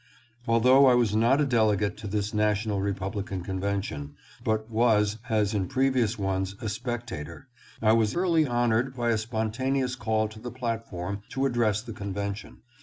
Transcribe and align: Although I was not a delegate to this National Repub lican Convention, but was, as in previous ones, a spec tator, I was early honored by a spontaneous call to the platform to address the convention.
Although 0.47 0.87
I 0.87 0.95
was 0.95 1.15
not 1.15 1.39
a 1.41 1.45
delegate 1.45 1.95
to 1.97 2.07
this 2.07 2.33
National 2.33 2.81
Repub 2.81 3.13
lican 3.13 3.45
Convention, 3.45 4.15
but 4.43 4.67
was, 4.67 5.19
as 5.29 5.53
in 5.53 5.67
previous 5.67 6.17
ones, 6.17 6.55
a 6.59 6.69
spec 6.69 7.05
tator, 7.05 7.43
I 7.83 7.93
was 7.93 8.15
early 8.15 8.47
honored 8.47 8.95
by 8.95 9.09
a 9.11 9.17
spontaneous 9.19 9.95
call 9.95 10.27
to 10.29 10.39
the 10.39 10.49
platform 10.49 11.21
to 11.29 11.45
address 11.45 11.83
the 11.83 11.93
convention. 11.93 12.63